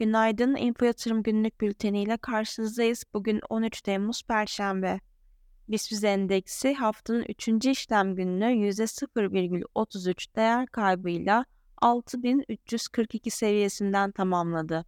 [0.00, 3.04] Günaydın, Info Yatırım Günlük Bülteni ile karşınızdayız.
[3.14, 5.00] Bugün 13 Temmuz Perşembe.
[5.68, 7.48] BIST endeksi haftanın 3.
[7.66, 11.44] işlem gününü %0,33 değer kaybıyla
[11.76, 14.84] 6342 seviyesinden tamamladı.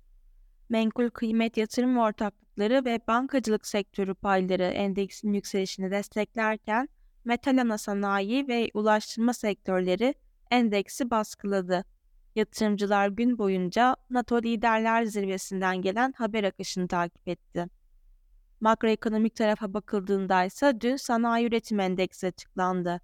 [0.68, 6.88] Menkul kıymet yatırım ortaklıkları ve bankacılık sektörü payları endeksin yükselişini desteklerken
[7.24, 10.14] metal ana sanayi ve ulaştırma sektörleri
[10.50, 11.84] endeksi baskıladı.
[12.34, 17.66] Yatırımcılar gün boyunca NATO liderler zirvesinden gelen haber akışını takip etti.
[18.60, 23.00] Makroekonomik tarafa bakıldığında ise dün sanayi üretim endeksi açıklandı.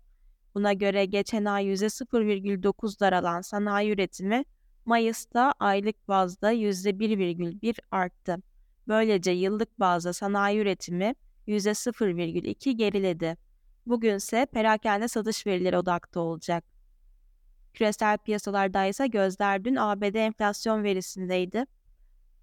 [0.55, 4.45] Buna göre geçen ay %0,9 daralan sanayi üretimi
[4.85, 8.37] Mayıs'ta aylık bazda %1,1 arttı.
[8.89, 11.15] Böylece yıllık bazda sanayi üretimi
[11.47, 13.37] %0,2 geriledi.
[13.87, 16.78] Bugünse perakende satış verileri odakta olacak.
[17.79, 21.65] Küresel piyasalarda ise gözler dün ABD enflasyon verisindeydi.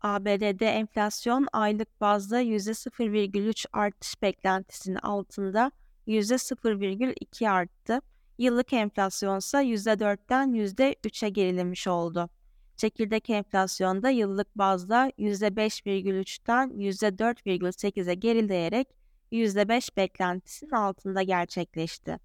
[0.02, 5.72] ABD'de enflasyon aylık bazda %0,3 artış beklentisinin altında
[6.08, 8.02] %0,2 arttı.
[8.38, 12.30] Yıllık enflasyon ise %4'ten %3'e gerilemiş oldu.
[12.78, 18.88] Çekirdek enflasyonda yıllık bazda %5,3'ten %4,8'e gerileyerek
[19.32, 22.20] %5 beklentisinin altında gerçekleşti.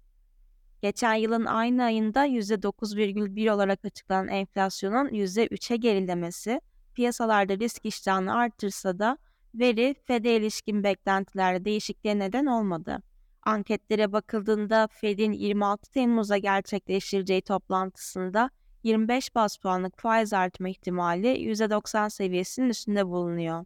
[0.81, 6.61] Geçen yılın aynı ayında %9,1 olarak açıklanan enflasyonun %3'e gerilemesi
[6.93, 9.17] piyasalarda risk iştahını artırsa da
[9.55, 13.01] veri FED'e ilişkin beklentilerde değişikliğe neden olmadı.
[13.43, 18.49] Anketlere bakıldığında Fed'in 26 Temmuz'a gerçekleştireceği toplantısında
[18.83, 23.65] 25 bas puanlık faiz artma ihtimali %90 seviyesinin üstünde bulunuyor.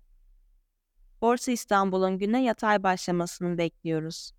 [1.21, 4.31] Borsa İstanbul'un güne yatay başlamasını bekliyoruz.